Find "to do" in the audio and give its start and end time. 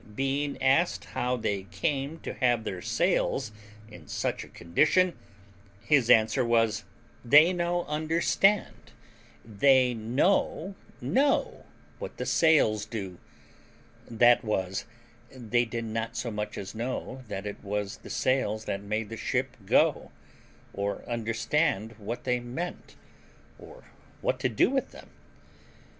24.39-24.71